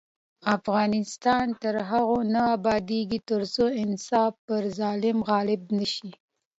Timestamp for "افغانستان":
0.57-1.45